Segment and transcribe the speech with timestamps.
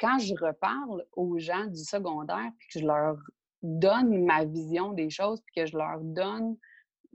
[0.00, 3.16] quand je reparle aux gens du secondaire, puis que je leur
[3.62, 6.56] donne ma vision des choses, puis que je leur donne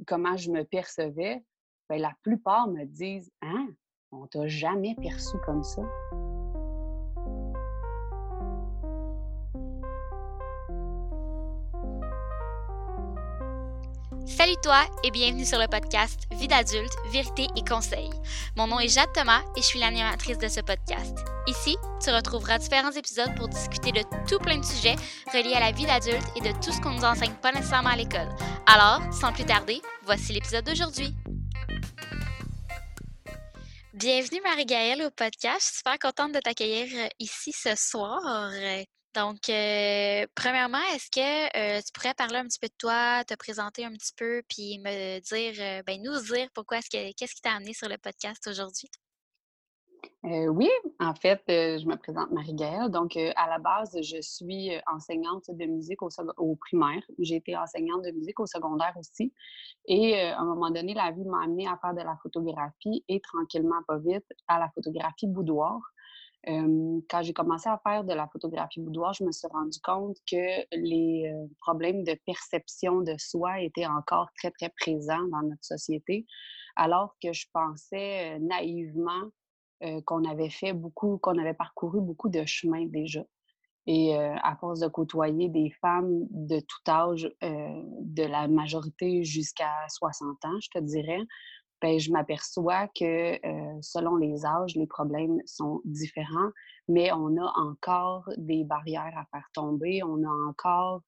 [0.05, 1.43] comment je me percevais,
[1.89, 3.69] bien, la plupart me disent Hein,
[4.11, 5.81] on t'a jamais perçu comme ça.
[14.27, 18.09] Salut toi et bienvenue sur le podcast Vie d'adulte, vérité et conseils.
[18.57, 21.15] Mon nom est Jade Thomas et je suis l'animatrice de ce podcast.
[21.47, 24.95] Ici, tu retrouveras différents épisodes pour discuter de tout plein de sujets
[25.31, 27.95] reliés à la vie d'adulte et de tout ce qu'on nous enseigne pas nécessairement à
[27.95, 28.29] l'école.
[28.65, 31.13] Alors, sans plus tarder, voici l'épisode d'aujourd'hui.
[33.93, 35.59] Bienvenue Marie-Gaëlle au podcast.
[35.59, 38.21] Je suis super contente de t'accueillir euh, ici ce soir.
[39.15, 39.39] Donc,
[40.35, 44.13] premièrement, est-ce que tu pourrais parler un petit peu de toi, te présenter un petit
[44.15, 47.87] peu, puis me dire, ben, nous dire pourquoi est-ce que, qu'est-ce qui t'a amené sur
[47.87, 48.89] le podcast aujourd'hui?
[50.23, 50.69] oui,
[50.99, 52.89] en fait, je me présente Marie-Gaëlle.
[52.89, 57.01] Donc, à la base, je suis enseignante de musique au, au primaire.
[57.19, 59.33] J'ai été enseignante de musique au secondaire aussi.
[59.85, 63.21] Et à un moment donné, la vie m'a amenée à faire de la photographie et
[63.21, 65.79] tranquillement, pas vite, à la photographie boudoir
[66.45, 70.65] quand j'ai commencé à faire de la photographie boudoir, je me suis rendu compte que
[70.75, 76.25] les problèmes de perception de soi étaient encore très, très présents dans notre société,
[76.75, 79.29] alors que je pensais naïvement
[80.05, 83.23] qu'on avait fait beaucoup, qu'on avait parcouru beaucoup de chemins déjà.
[83.87, 90.45] Et à force de côtoyer des femmes de tout âge, de la majorité jusqu'à 60
[90.45, 91.21] ans, je te dirais,
[91.81, 93.39] ben, je m'aperçois que
[93.81, 96.51] selon les âges, les problèmes sont différents,
[96.87, 101.01] mais on a encore des barrières à faire tomber, on a encore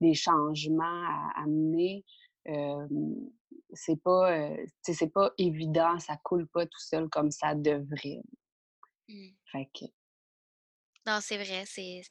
[0.00, 2.04] des changements à amener.
[3.74, 4.50] c'est pas,
[4.82, 8.22] c'est pas évident, ça coule pas tout seul comme ça devrait.
[9.08, 9.28] Mmh.
[9.50, 9.86] Fait que...
[11.06, 12.02] Non, c'est vrai, c'est,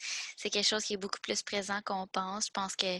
[0.50, 2.48] quelque chose qui est beaucoup plus présent qu'on pense.
[2.48, 2.98] Je pense que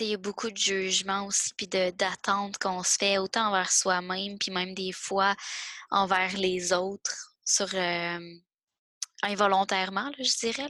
[0.00, 4.38] il y a beaucoup de jugements aussi, puis d'attentes qu'on se fait, autant envers soi-même,
[4.38, 5.34] puis même des fois
[5.90, 7.68] envers les autres, sur
[9.22, 10.68] involontairement, je dirais,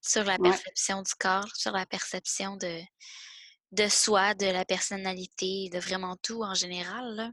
[0.00, 2.80] sur la perception du corps, sur la perception de,
[3.72, 7.32] de soi, de la personnalité, de vraiment tout en général.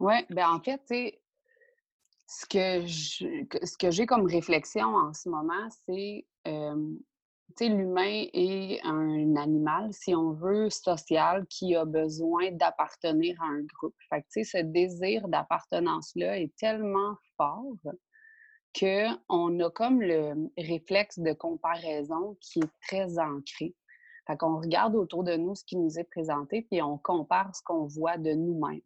[0.00, 0.82] Oui, ben en fait,
[2.26, 6.26] ce que ce que j'ai comme réflexion en ce moment, c'est
[7.60, 13.94] l'humain est un animal, si on veut, social, qui a besoin d'appartenir à un groupe.
[14.30, 17.76] Ce désir d'appartenance-là est tellement fort
[18.78, 23.74] qu'on a comme le réflexe de comparaison qui est très ancré.
[24.26, 27.62] Fait qu'on regarde autour de nous ce qui nous est présenté, puis on compare ce
[27.64, 28.80] qu'on voit de nous-mêmes.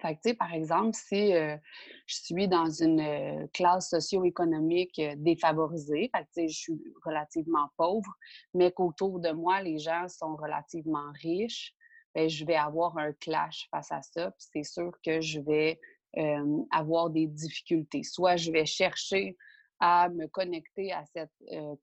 [0.00, 1.58] Fait que, par exemple, si je
[2.06, 8.12] suis dans une classe socio-économique défavorisée, fait que, je suis relativement pauvre,
[8.54, 11.74] mais qu'autour de moi, les gens sont relativement riches,
[12.14, 14.32] bien, je vais avoir un clash face à ça.
[14.38, 15.78] C'est sûr que je vais
[16.70, 18.02] avoir des difficultés.
[18.02, 19.36] Soit je vais chercher
[19.80, 21.30] à me connecter à cette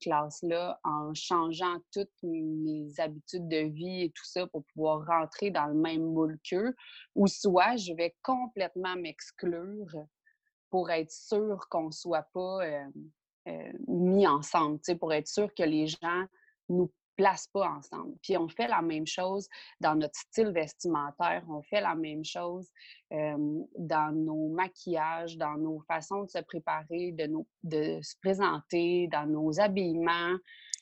[0.00, 5.66] classe-là en changeant toutes mes habitudes de vie et tout ça pour pouvoir rentrer dans
[5.66, 6.74] le même moule qu'eux,
[7.14, 9.94] ou soit je vais complètement m'exclure
[10.70, 12.60] pour être sûr qu'on ne soit pas
[13.86, 16.24] mis ensemble, pour être sûr que les gens
[16.68, 18.16] nous place pas ensemble.
[18.22, 19.48] Puis on fait la même chose
[19.80, 22.70] dans notre style vestimentaire, on fait la même chose
[23.10, 30.36] dans nos maquillages, dans nos façons de se préparer, de, se présenter, dans nos habillements.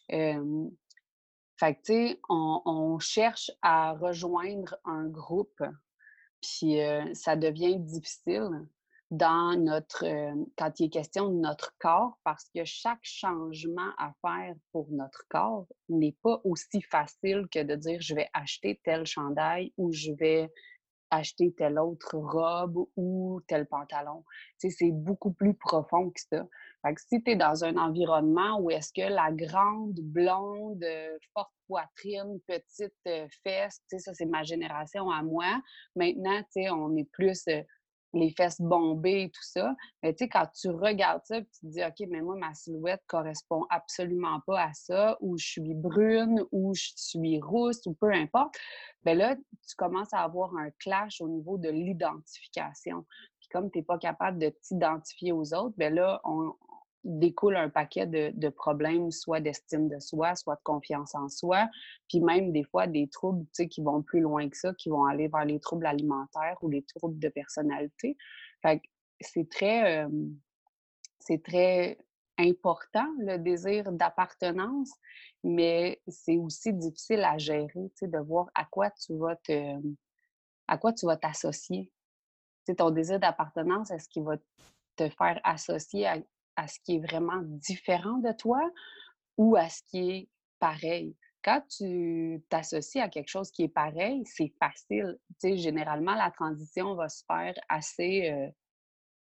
[0.09, 5.63] fait que, tu sais, on, cherche à rejoindre un groupe,
[6.41, 6.79] puis
[7.15, 8.67] ça devient difficile
[9.13, 14.11] dans notre, euh, quand il est question de notre corps, parce que chaque changement à
[14.23, 19.05] faire pour notre corps n'est pas aussi facile que de dire je vais acheter tel
[19.05, 20.51] chandail ou je vais
[21.11, 24.25] acheter telle autre robe ou tel pantalon.
[24.57, 26.47] C'est beaucoup plus profond que ça.
[26.83, 30.87] Fait si tu es dans un environnement où est-ce que la grande, blonde,
[31.35, 35.61] forte poitrine, petite euh, fesse, ça c'est ma génération à moi.
[35.97, 37.63] Maintenant, on est plus euh,
[38.15, 39.75] les fesses bombées et tout ça.
[40.03, 43.03] Mais tu sais, quand tu regardes ça, tu te dis, OK, mais moi, ma silhouette
[43.07, 48.13] correspond absolument pas à ça, ou je suis brune, ou je suis rousse, ou peu
[48.13, 48.55] importe.
[49.05, 53.05] Bien là, tu commences à avoir un clash au niveau de l'identification.
[53.41, 56.55] Puis comme tu n'es pas capable de t'identifier aux autres, bien là, on,
[57.05, 61.69] découle un paquet de, problèmes, soit d'estime de soi, soit de confiance en soi,
[62.09, 65.29] puis même des fois des troubles qui vont plus loin que ça, qui vont aller
[65.29, 68.17] vers les troubles alimentaires ou les troubles de personnalité.
[68.63, 68.81] Fait
[69.21, 70.07] c'est très,
[71.21, 71.99] c'est très
[72.39, 74.91] important, le désir d'appartenance,
[75.45, 79.77] mais c'est aussi difficile à gérer, de voir à quoi tu vas te,
[80.69, 81.91] à quoi tu vas t'associer.
[82.77, 84.37] Ton désir d'appartenance, est-ce qu'il va
[84.97, 86.17] te faire associer à,
[86.57, 88.61] à, ce qui est vraiment différent de toi
[89.37, 90.29] ou à ce qui est
[90.59, 91.17] pareil?
[91.45, 95.19] Quand tu t'associes à quelque chose qui est pareil, c'est facile.
[95.43, 98.49] Généralement, la transition va se faire assez euh,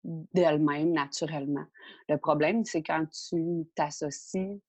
[0.04, 1.64] d'elle-même, naturellement.
[2.08, 4.60] Le problème, c'est quand tu t'associes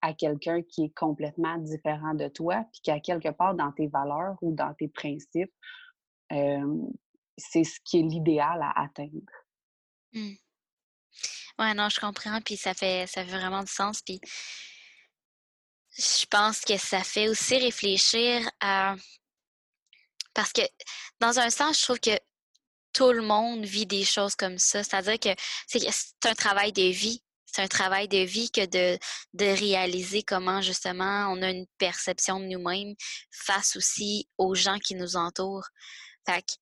[0.00, 3.88] à quelqu'un qui est complètement différent de toi, puis qui a quelque part dans tes
[3.88, 5.52] valeurs ou dans tes principes,
[6.30, 9.32] c'est ce qui est l'idéal à atteindre.
[10.12, 10.34] Mmh.
[11.58, 14.00] Ouais, non, je comprends, puis ça fait, ça fait vraiment du sens.
[14.02, 14.20] Puis
[15.96, 18.94] je pense que ça fait aussi réfléchir à.
[20.34, 20.62] Parce que,
[21.20, 22.16] dans un sens, je trouve que
[22.92, 24.84] tout le monde vit des choses comme ça.
[24.84, 25.88] C'est-à-dire que c'est
[26.24, 27.22] un travail de vie.
[27.46, 28.98] C'est un travail de vie que de,
[29.32, 32.94] de réaliser comment justement on a une perception de nous-mêmes
[33.32, 35.66] face aussi aux gens qui nous entourent.
[36.26, 36.52] Fait que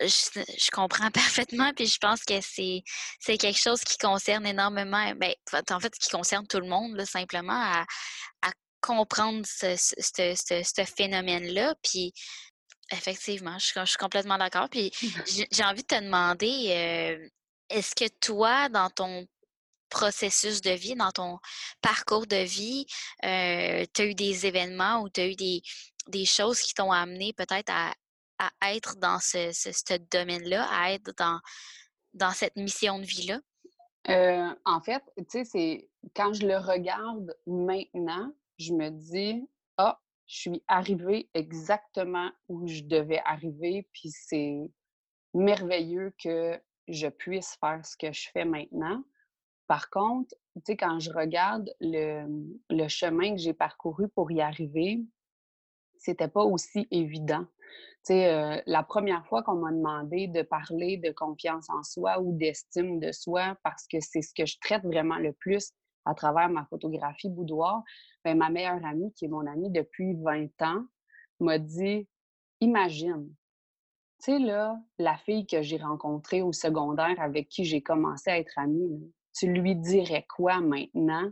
[0.00, 2.82] je, comprends parfaitement, puis je pense que c'est,
[3.20, 5.32] c'est quelque chose qui concerne énormément, ben,
[5.70, 7.84] en fait, qui concerne tout le monde, là, simplement, à,
[8.42, 12.12] à comprendre ce, ce, ce, ce phénomène-là, puis
[12.92, 14.68] Effectivement, je, suis complètement d'accord.
[14.68, 14.92] Puis
[15.50, 17.28] j'ai envie de te demander, euh,
[17.70, 19.26] est-ce que toi, dans ton
[19.88, 21.38] processus de vie, dans ton
[21.80, 22.86] parcours de vie,
[23.24, 25.62] euh, tu as eu des événements ou tu as eu des,
[26.26, 27.92] choses qui t'ont amené peut-être à,
[28.70, 31.40] être dans ce, domaine-là, à être dans,
[32.14, 33.40] dans cette mission de vie-là?
[34.08, 40.00] Euh, en fait, tu sais, c'est quand je le regarde maintenant, je me dis, ah,
[40.26, 44.72] je suis arrivée exactement où je devais arriver, puis c'est
[45.34, 49.04] merveilleux que je puisse faire ce que je fais maintenant.
[49.68, 55.00] Par contre, tu sais, quand je regarde le chemin que j'ai parcouru pour y arriver,
[56.02, 57.46] c'était pas aussi évident.
[58.10, 62.98] Euh, la première fois qu'on m'a demandé de parler de confiance en soi ou d'estime
[62.98, 65.72] de soi, parce que c'est ce que je traite vraiment le plus
[66.04, 67.84] à travers ma photographie boudoir,
[68.24, 70.84] ben, ma meilleure amie, qui est mon amie depuis 20 ans,
[71.38, 72.08] m'a dit
[72.60, 73.28] Imagine,
[74.22, 78.38] tu sais, là, la fille que j'ai rencontrée au secondaire avec qui j'ai commencé à
[78.38, 81.30] être amie, tu lui dirais quoi maintenant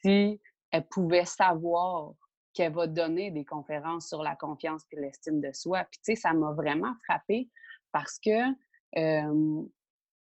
[0.00, 0.40] si
[0.72, 2.14] elle pouvait savoir
[2.54, 5.84] qu'elle va donner des conférences sur la confiance et l'estime de soi.
[5.90, 7.48] Puis, tu sais, ça m'a vraiment frappée
[7.92, 8.32] parce que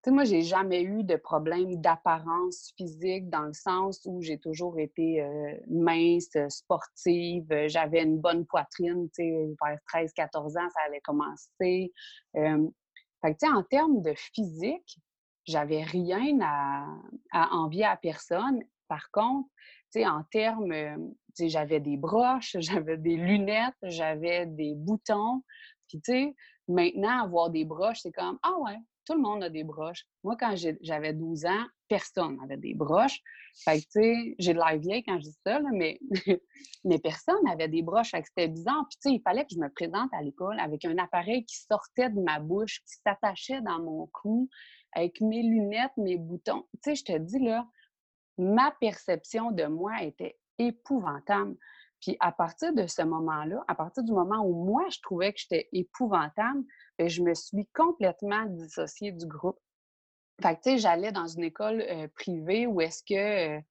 [0.03, 4.79] sais, moi, j'ai jamais eu de problème d'apparence physique dans le sens où j'ai toujours
[4.79, 5.25] été
[5.67, 11.93] mince, sportive, j'avais une bonne poitrine, tu sais, vers 13-14 ans, ça avait commencé.
[12.35, 12.67] Euh,
[13.21, 14.99] fait que, tu sais, en termes de physique,
[15.45, 16.85] j'avais rien à,
[17.51, 18.61] envier à personne.
[18.87, 19.47] Par contre,
[19.91, 25.43] tu sais, en termes, tu j'avais des broches, j'avais des lunettes, j'avais des boutons.
[25.87, 26.35] Puis, tu sais,
[26.67, 30.05] maintenant, avoir des broches, c'est comme, ah ouais, tout le monde a des broches.
[30.23, 33.19] Moi, quand j'avais 12 ans, personne n'avait des broches.
[33.63, 35.99] Fait que, tu sais, j'ai de l'air vieille quand je dis ça, mais,
[36.85, 38.11] mais personne n'avait des broches.
[38.11, 38.85] Fait que c'était bizarre.
[38.89, 41.57] Puis, tu sais, il fallait que je me présente à l'école avec un appareil qui
[41.57, 44.49] sortait de ma bouche, qui s'attachait dans mon cou,
[44.93, 46.63] avec mes lunettes, mes boutons.
[46.83, 47.67] Tu sais, je te dis, là,
[48.37, 51.55] ma perception de moi était épouvantable.
[52.03, 55.39] Puis à partir de ce moment-là, à partir du moment où moi, je trouvais que
[55.39, 56.63] j'étais épouvantable,
[56.99, 59.57] ben, je me suis complètement dissociée du groupe.
[60.41, 63.61] Fait que, tu sais, j'allais dans une école euh, privée où est-ce que euh,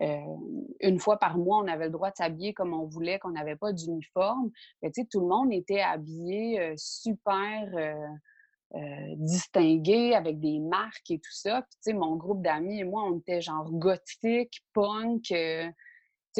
[0.00, 0.36] euh,
[0.80, 3.56] une fois par mois, on avait le droit de s'habiller comme on voulait, qu'on n'avait
[3.56, 4.52] pas d'uniforme.
[4.84, 7.68] Tu sais, tout le monde était habillé super
[9.16, 11.62] distingué avec des marques et tout ça.
[11.62, 15.32] Puis, tu sais, mon groupe d'amis et moi, on était genre gothique, punk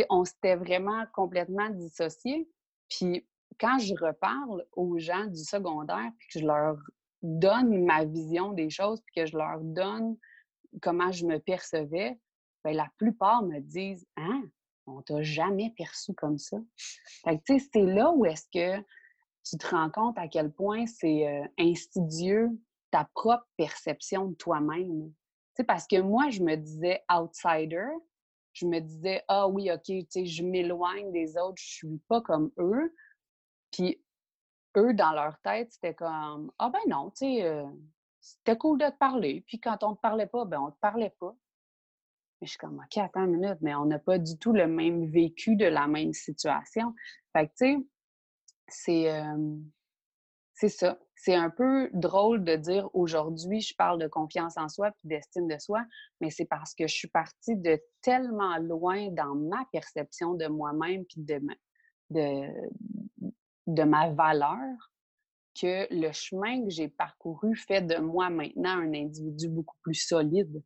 [0.09, 2.49] on s'était vraiment complètement dissociés.
[2.89, 3.27] Puis
[3.61, 6.77] quand je reparle aux gens du secondaire, puis que je leur
[7.23, 10.17] donne ma vision des choses, puis que je leur donne
[10.81, 12.19] comment je me percevais,
[12.65, 14.45] bien, la plupart me disent Hein,
[14.87, 16.59] on t'a jamais perçu comme ça.
[17.25, 18.83] Fait que, c'est là où est-ce que
[19.45, 22.49] tu te rends compte à quel point c'est euh,
[22.91, 25.13] ta propre perception de toi-même.
[25.67, 27.89] Parce que moi, je me disais outsider,
[28.53, 32.21] je me disais, ah oui, OK, tu sais, je m'éloigne des autres, je suis pas
[32.21, 32.95] comme eux.
[33.71, 34.03] Puis
[34.77, 37.67] eux, dans leur tête, c'était comme, ah ben non, tu sais, euh,
[38.21, 39.45] c'était cool de te parler.
[39.47, 41.35] Puis quand on te parlait pas, ben on te parlait pas.
[42.41, 44.67] Mais je suis comme, OK, attends une minute, mais on n'a pas du tout le
[44.67, 46.95] même vécu de la même situation.
[47.33, 47.87] Fait que, tu sais,
[48.69, 49.57] c'est, euh,
[50.55, 50.99] c'est ça.
[51.25, 55.47] C'est un peu drôle de dire aujourd'hui, je parle de confiance en soi puis d'estime
[55.47, 55.85] de soi,
[56.21, 61.05] mais c'est parce que je suis partie de tellement loin dans ma perception de moi-même
[61.05, 61.55] puis de ma,
[62.11, 63.31] de,
[63.69, 64.59] de ma valeur
[65.55, 70.61] que le chemin que j'ai parcouru fait de moi maintenant un individu beaucoup plus solide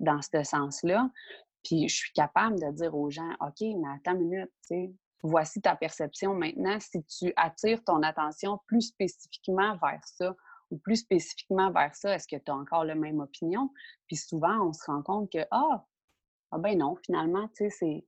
[0.00, 1.08] dans ce sens-là.
[1.62, 4.92] Puis je suis capable de dire aux gens, OK, mais attends une minute, tu sais,
[5.22, 6.78] voici ta perception maintenant.
[6.80, 10.34] Si tu attires ton attention plus spécifiquement vers ça
[10.70, 13.70] ou plus spécifiquement vers ça, est-ce que tu as encore la même opinion?
[14.06, 15.86] Puis souvent, on se rend compte que, ah,
[16.50, 18.06] ah ben non, finalement, tu sais, c'est,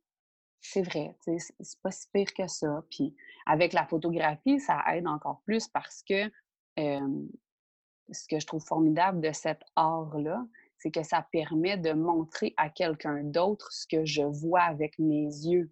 [0.60, 2.82] c'est vrai, c'est pas si pire que ça.
[2.90, 3.14] Puis
[3.46, 6.30] avec la photographie, ça aide encore plus parce que
[6.76, 10.46] ce que je trouve formidable de cet art-là,
[10.78, 15.24] c'est que ça permet de montrer à quelqu'un d'autre ce que je vois avec mes
[15.24, 15.70] yeux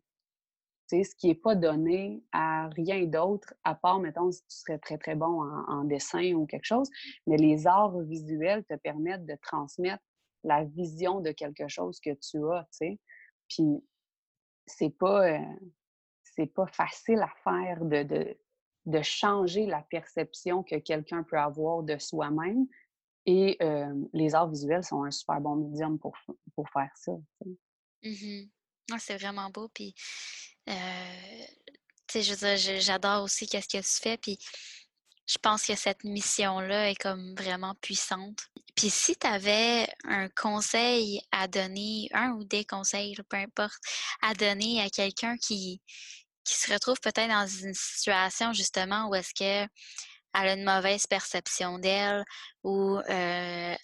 [0.93, 4.99] ce qui n'est pas donné à rien d'autre, à part, mettons, si tu serais très,
[4.99, 6.89] très bon en, dessin ou quelque chose.
[7.27, 10.03] Mais les arts visuels te permettent de transmettre
[10.45, 13.01] la vision de quelque chose que tu as, tu sais.
[13.49, 13.85] Puis,
[14.67, 18.37] c'est pas, euh, pas facile à faire de, de,
[18.87, 22.67] de, changer la perception que quelqu'un peut avoir de soi-même.
[23.25, 26.17] Et euh, les arts visuels sont un super bon médium pour,
[26.55, 27.13] pour faire ça.
[28.03, 28.49] Mmh
[28.91, 29.69] ah, c'est vraiment beau.
[29.69, 29.95] Puis
[30.69, 31.45] euh,
[32.21, 34.39] sais, j'adore aussi qu'est-ce que tu fais, puis
[35.27, 38.49] je pense que cette mission-là est comme vraiment puissante.
[38.75, 43.81] Puis si tu avais un conseil à donner, un ou des conseils, peu importe,
[44.21, 45.81] à donner à quelqu'un qui,
[46.45, 49.69] qui se retrouve peut-être dans une situation justement où est-ce qu'elle
[50.33, 52.25] a une mauvaise perception d'elle
[52.65, 53.77] ou euh,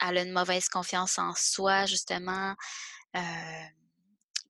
[0.00, 2.54] elle a une mauvaise confiance en soi, justement,
[3.16, 3.64] euh,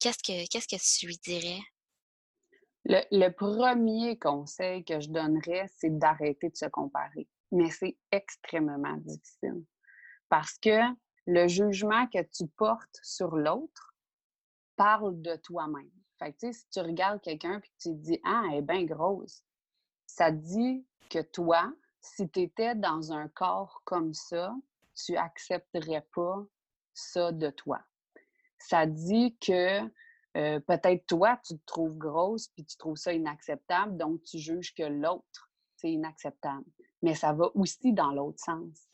[0.00, 1.61] qu'est-ce que, qu'est-ce que tu lui dirais?
[2.85, 7.29] Le, premier conseil que je donnerais, c'est d'arrêter de se comparer.
[7.50, 9.65] Mais c'est extrêmement difficile
[10.29, 10.79] parce que
[11.26, 13.95] le jugement que tu portes sur l'autre
[14.76, 15.91] parle de toi-même.
[16.19, 18.85] Fait que, si tu regardes quelqu'un et que tu te dis Ah, elle est bien
[18.85, 19.43] grosse,
[20.07, 24.55] ça dit que toi, si tu étais dans un corps comme ça,
[24.95, 26.47] tu accepterais pas
[26.95, 27.81] ça de toi
[28.68, 29.80] ça dit que
[30.35, 34.82] peut-être toi, tu te trouves grosse puis tu trouves ça inacceptable, donc tu juges que
[34.82, 36.64] l'autre, c'est inacceptable.
[37.02, 38.88] Mais ça va aussi dans l'autre sens.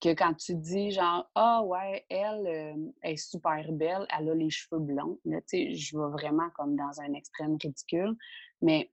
[0.00, 4.80] Que quand tu dis genre, ah ouais, elle, est super belle, elle a les cheveux
[4.80, 8.14] blonds, là, tu sais, je vais vraiment comme dans un extrême ridicule,
[8.60, 8.92] mais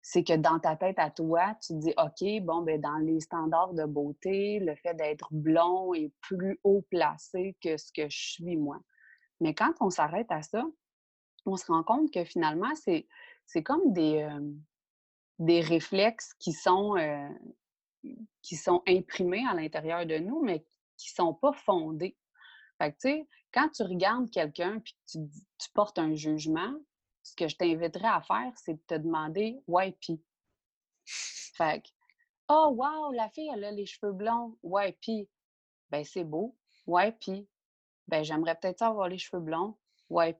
[0.00, 3.74] c'est que dans ta tête à toi, tu dis, OK, bon, ben dans les standards
[3.74, 8.56] de beauté, le fait d'être blond est plus haut placé que ce que je suis
[8.56, 8.80] moi.
[9.42, 10.64] Mais quand on s'arrête à ça,
[11.46, 13.08] on se rend compte que finalement, c'est,
[13.44, 14.24] c'est comme des,
[15.40, 16.94] des réflexes qui sont,
[18.40, 20.64] qui sont imprimés à l'intérieur de nous, mais
[20.96, 22.16] qui ne sont pas fondés.
[22.78, 25.18] Fait que, tu sais, quand tu regardes quelqu'un et que tu,
[25.58, 26.72] tu, portes un jugement,
[27.24, 30.22] ce que je t'inviterais à faire, c'est de te demander «ouais, puis».
[31.04, 31.88] Fait que
[32.48, 35.28] «oh, wow, la fille, elle a les cheveux blonds, ouais, puis».
[35.90, 36.56] Ben, c'est beau,
[36.86, 37.48] ouais, puis
[38.08, 39.76] ben j'aimerais peut-être avoir les cheveux blonds.
[40.10, 40.38] Ouais,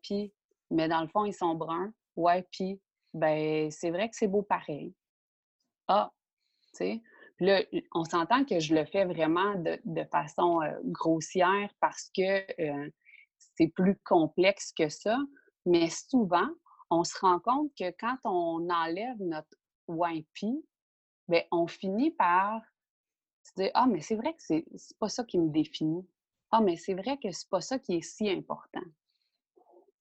[0.71, 1.93] mais dans le fond, ils sont bruns.
[2.17, 2.47] Ouais,
[3.15, 4.95] ben c'est vrai que c'est beau pareil.
[5.89, 6.13] Ah,
[6.73, 7.03] tu sais?
[7.41, 12.47] Là, on s'entend que je le fais vraiment de, façon euh, grossière parce que
[13.57, 15.19] c'est plus complexe que ça.
[15.67, 16.49] Mais souvent,
[16.91, 19.57] on se rend compte que quand on enlève notre
[20.33, 20.65] puis
[21.29, 22.63] ben on finit par
[23.43, 24.65] se dire Ah, mais c'est vrai que c'est
[24.99, 26.07] pas ça qui me définit.
[26.53, 28.85] Ah, mais c'est vrai que c'est pas ça qui est si important.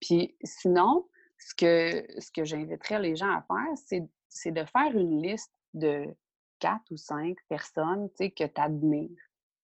[0.02, 1.08] Puis sinon,
[1.40, 6.14] ce que, ce que j'inviterais les gens à faire, c'est de faire une liste de
[6.60, 9.10] quatre ou cinq personnes que tu admires.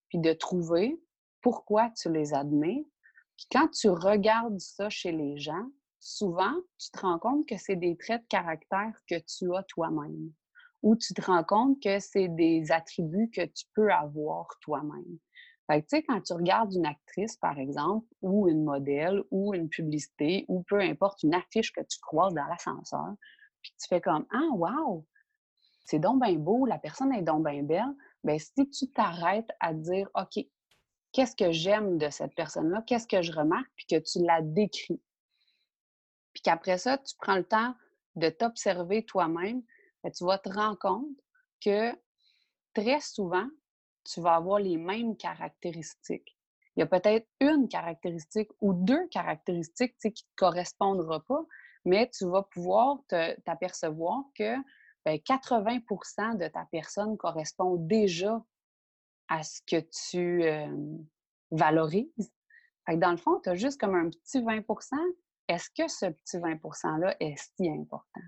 [0.07, 0.97] Puis de trouver
[1.41, 2.85] pourquoi tu les admires.
[3.35, 7.75] Puis quand tu regardes ça chez les gens, souvent, tu te rends compte que c'est
[7.75, 10.31] des traits de caractère que tu as toi-même.
[10.83, 15.19] Ou tu te rends compte que c'est des attributs que tu peux avoir toi-même.
[15.67, 19.69] Fait tu sais, quand tu regardes une actrice, par exemple, ou une modèle, ou une
[19.69, 23.15] publicité, ou peu importe, une affiche que tu croises dans l'ascenseur,
[23.61, 25.05] puis tu fais comme Ah, wow!
[25.85, 27.95] C'est donc bien beau, la personne est donc bien belle.
[28.23, 30.43] Bien, si tu t'arrêtes à dire OK,
[31.11, 35.01] qu'est-ce que j'aime de cette personne-là, qu'est-ce que je remarque, puis que tu la décris.
[36.33, 37.73] Puis qu'après ça, tu prends le temps
[38.15, 39.63] de t'observer toi-même,
[40.03, 41.17] ben, tu vas te rendre compte
[41.63, 41.91] que
[42.73, 43.47] très souvent,
[44.07, 46.37] tu vas avoir les mêmes caractéristiques.
[46.75, 51.45] Il y a peut-être une caractéristique ou deux caractéristiques qui ne te correspondront pas,
[51.85, 52.99] mais tu vas pouvoir
[53.45, 54.55] t'apercevoir que
[55.03, 58.43] ben 80% de ta personne correspond déjà
[59.29, 60.43] à ce que tu
[61.51, 62.31] valorises.
[62.87, 64.93] dans le fond, tu as juste comme un petit 20%
[65.47, 68.21] Est-ce que ce petit 20 %-là est si important?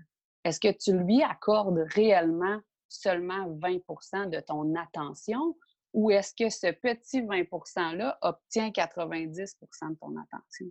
[0.44, 5.56] Est-ce que tu lui accordes réellement seulement 20% de ton attention
[5.92, 10.66] ou est-ce que ce petit 20 %-là obtient 90% de ton attention?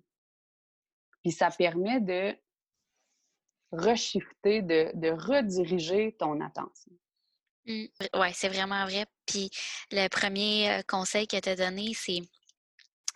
[1.22, 2.36] Puis ça permet de
[3.72, 6.92] reshifter, de, de rediriger ton attention.
[7.66, 7.86] Mmh.
[8.16, 9.06] Oui, c'est vraiment vrai.
[9.26, 9.50] Puis
[9.92, 12.22] le premier conseil que tu as donné, c'est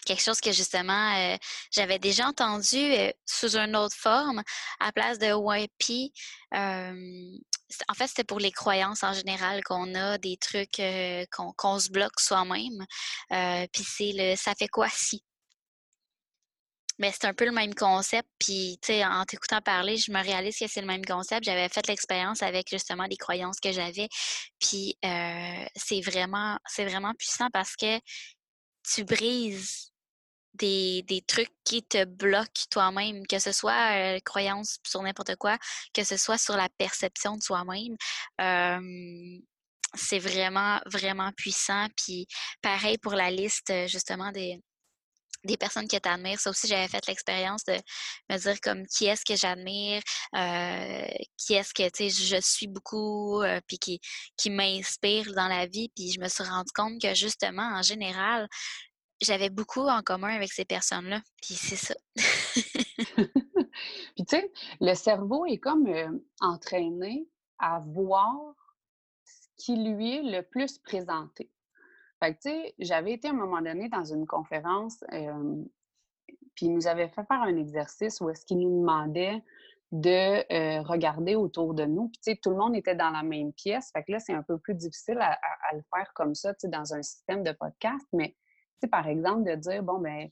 [0.05, 1.37] quelque chose que justement
[1.71, 2.93] j'avais déjà entendu
[3.25, 4.43] sous une autre forme
[4.79, 6.11] à place de YP.
[6.53, 10.81] en fait, c'était pour les croyances en général qu'on a, des trucs
[11.31, 12.85] qu'on se bloque soi-même.
[13.71, 15.23] puis c'est le ça fait quoi si?
[16.99, 18.29] Mais c'est un peu le même concept.
[18.39, 21.43] Puis, tu sais, en t'écoutant parler, je me réalise que c'est le même concept.
[21.43, 24.09] J'avais fait l'expérience avec justement les croyances que j'avais.
[24.59, 27.99] Puis, euh, c'est vraiment, c'est vraiment puissant parce que
[28.83, 29.92] tu brises
[30.53, 35.57] des, des trucs qui te bloquent toi-même, que ce soit euh, croyance sur n'importe quoi,
[35.93, 37.95] que ce soit sur la perception de soi-même.
[39.95, 41.87] c'est vraiment, vraiment puissant.
[41.97, 42.27] Puis,
[42.61, 46.39] pareil pour la liste, justement, des personnes que tu admires.
[46.39, 47.77] Ça aussi, j'avais fait l'expérience de
[48.29, 50.01] me dire comme qui est-ce que j'admire,
[50.35, 51.05] euh,
[51.37, 53.99] qui est-ce que tu sais, je suis beaucoup, euh, puis qui,
[54.37, 55.89] qui m'inspire dans la vie.
[55.95, 58.47] Puis je me suis rendu compte que justement, en général,
[59.23, 61.21] j'avais beaucoup en commun avec ces personnes-là.
[61.41, 61.95] Puis c'est ça.
[64.15, 67.27] puis tu sais, le cerveau est comme euh, entraîné
[67.59, 68.53] à voir
[69.23, 71.49] ce qui lui est le plus présenté.
[72.21, 75.03] Fait que, tu sais, j'avais été à un moment donné dans une conférence,
[76.55, 79.43] puis il nous avait fait faire un exercice où est-ce qu'il nous demandait
[79.93, 82.09] de regarder autour de nous.
[82.09, 83.91] Puis, tu sais, tout le monde était dans la même pièce.
[83.93, 85.37] Fait que là, c'est un peu plus difficile à,
[85.73, 88.05] le faire comme ça, tu sais, dans un système de podcast.
[88.11, 88.35] Mais,
[88.87, 90.29] par exemple, de dire, bon, ben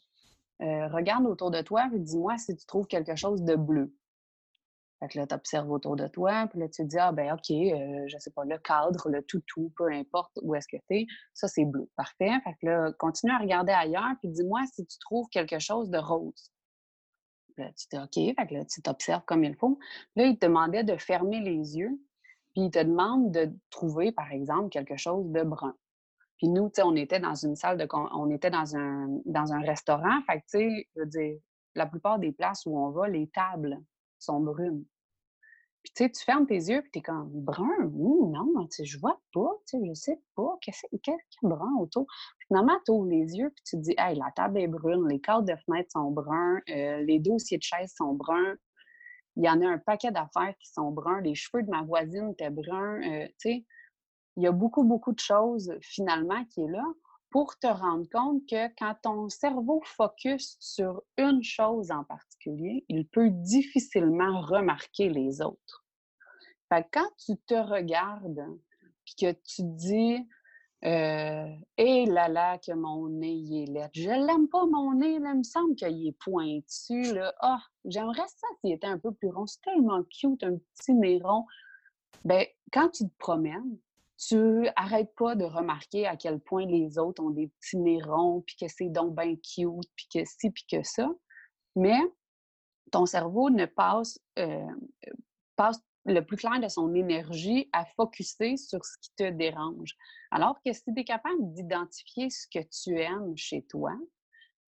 [0.59, 3.93] regarde autour de toi et dis-moi si tu trouves quelque chose de bleu.
[5.01, 7.33] Fait que là, tu observes autour de toi, puis là, tu te dis, ah ben
[7.33, 10.95] OK, euh, je sais pas, le cadre, le toutou, peu importe où est-ce que tu
[10.95, 11.89] es, ça, c'est bleu.
[11.95, 12.29] Parfait.
[12.43, 15.97] Fait que là, continue à regarder ailleurs, puis dis-moi si tu trouves quelque chose de
[15.97, 16.51] rose.
[17.55, 19.79] Puis là, tu dis, OK, fait que là, tu t'observes comme il faut.
[20.15, 21.99] Là, il te demandait de fermer les yeux,
[22.53, 25.75] puis il te demande de trouver, par exemple, quelque chose de brun.
[26.41, 27.87] Puis nous, tu sais, on était dans une salle de...
[27.93, 31.37] On était dans un, dans un restaurant, fait que, tu sais, je veux dire,
[31.75, 33.79] la plupart des places où on va, les tables
[34.17, 34.83] sont brunes.
[35.83, 37.69] Puis, tu sais, tu fermes tes yeux, puis tu es comme brun.
[37.83, 40.57] Non, tu je vois pas, tu sais, je sais pas.
[40.61, 42.07] Qu'est-ce qu'il y a brun autour?
[42.47, 45.21] Finalement, tu ouvres les yeux, puis tu te dis, hey, la table est brune, les
[45.21, 48.55] cadres de fenêtre sont bruns, euh, les dossiers de chaises sont bruns.
[49.35, 51.21] Il y en a un paquet d'affaires qui sont bruns.
[51.21, 52.99] Les cheveux de ma voisine étaient bruns.
[53.03, 53.65] Euh, tu sais,
[54.37, 56.85] il y a beaucoup, beaucoup de choses, finalement, qui est là
[57.31, 63.07] pour te rendre compte que quand ton cerveau focus sur une chose en particulier, il
[63.07, 65.85] peut difficilement remarquer les autres.
[66.69, 68.45] Fait quand tu te regardes
[69.05, 70.27] puis que tu dis
[70.83, 73.89] euh, Eh là là, que mon nez il est laid.
[73.93, 75.13] Je l'aime pas, mon nez.
[75.13, 77.17] il me semble qu'il est pointu.
[77.39, 79.47] Ah, j'aimerais ça s'il était un peu plus rond.
[79.47, 81.45] C'est tellement cute, un petit nez rond.
[82.25, 83.77] Ben, quand tu te promènes,
[84.27, 88.43] tu arrêtes pas de remarquer à quel point les autres ont des petits nez ronds,
[88.45, 91.09] puis que c'est donc bien cute, puis que ci, puis que ça.
[91.75, 91.99] Mais
[92.91, 94.67] ton cerveau ne passe, euh,
[95.55, 99.95] passe le plus clair de son énergie à focuser sur ce qui te dérange.
[100.29, 103.91] Alors que si tu es capable d'identifier ce que tu aimes chez toi,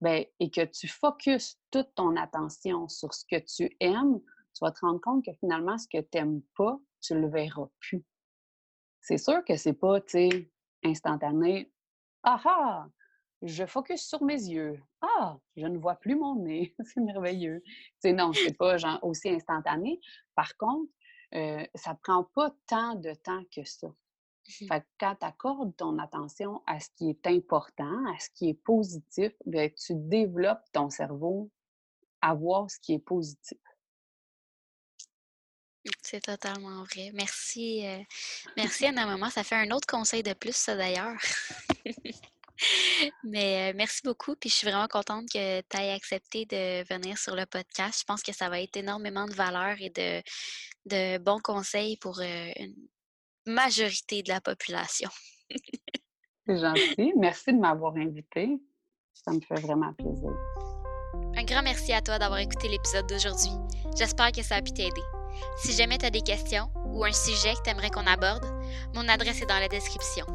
[0.01, 4.19] ben, et que tu focuses toute ton attention sur ce que tu aimes,
[4.53, 7.29] tu vas te rendre compte que finalement, ce que tu n'aimes pas, tu ne le
[7.29, 8.03] verras plus
[9.03, 10.49] c'est sûr que c'est pas, tu sais,
[10.83, 11.71] instantané.
[12.23, 12.87] Ah ah!
[13.41, 14.81] Je focus sur mes yeux.
[15.01, 16.73] Ah, je ne vois plus mon nez.
[16.85, 17.61] c'est merveilleux.
[17.65, 19.99] Tu sais, non, c'est pas genre aussi instantané.
[20.33, 20.89] Par contre,
[21.35, 23.87] euh, ça prend pas tant de temps que ça.
[23.87, 28.29] Mmh fait que quand tu accordes ton attention à ce qui est important, à ce
[28.29, 31.49] qui est positif, bien, tu développes ton cerveau
[32.21, 33.57] à voir ce qui est positif.
[36.01, 37.11] C'est totalement vrai.
[37.13, 37.99] Merci, euh,
[38.55, 39.29] merci Anna Maman.
[39.29, 41.17] Ça fait un autre conseil de plus, ça d'ailleurs.
[43.23, 44.35] Mais euh, merci beaucoup.
[44.35, 47.99] Puis je suis vraiment contente que tu aies accepté de venir sur le podcast.
[47.99, 50.21] Je pense que ça va être énormément de valeur et de,
[50.85, 52.75] de bons conseils pour euh, une
[53.45, 55.09] majorité de la population.
[56.45, 57.13] C'est gentil.
[57.17, 58.49] Merci de m'avoir invité.
[59.13, 60.31] Ça me fait vraiment plaisir.
[61.35, 63.51] Un grand merci à toi d'avoir écouté l'épisode d'aujourd'hui.
[63.97, 65.01] J'espère que ça a pu t'aider.
[65.57, 68.45] Si jamais tu as des questions, ou un sujet que tu aimerais qu'on aborde,
[68.93, 70.25] mon adresse est dans la description.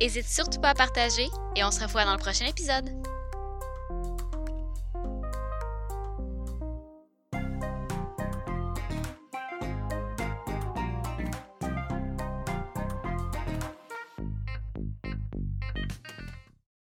[0.00, 2.90] N'hésite surtout pas à partager et on se revoit dans le prochain épisode.